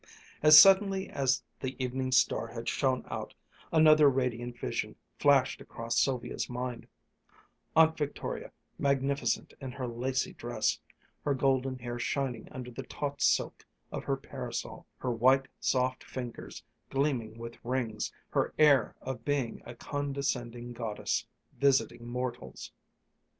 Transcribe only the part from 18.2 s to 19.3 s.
her air of